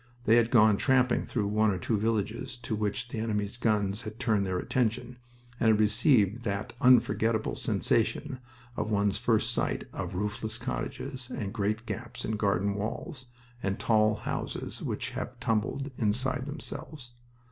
They 0.23 0.37
had 0.37 0.49
gone 0.49 0.77
tramping 0.77 1.25
through 1.27 1.49
one 1.49 1.69
or 1.69 1.77
two 1.77 1.95
villages 1.95 2.57
to 2.63 2.73
which 2.73 3.09
the 3.09 3.19
enemy's 3.19 3.55
guns 3.55 4.01
had 4.01 4.17
turned 4.19 4.47
their 4.47 4.57
attention, 4.57 5.17
and 5.59 5.69
had 5.69 5.79
received 5.79 6.41
that 6.43 6.73
unforgetable 6.81 7.55
sensation 7.55 8.39
of 8.75 8.89
one's 8.89 9.19
first 9.19 9.51
sight 9.51 9.83
of 9.93 10.15
roofless 10.15 10.57
cottages, 10.57 11.29
and 11.29 11.53
great 11.53 11.85
gaps 11.85 12.25
in 12.25 12.31
garden 12.31 12.73
walls, 12.73 13.27
and 13.61 13.79
tall 13.79 14.15
houses 14.15 14.81
which 14.81 15.11
have 15.11 15.39
tumbled 15.39 15.91
inside 15.99 16.47
themselves. 16.47 17.11